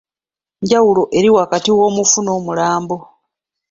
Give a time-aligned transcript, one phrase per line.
[0.61, 2.95] Njawulo eri wakati W’omufu n’Omulambo?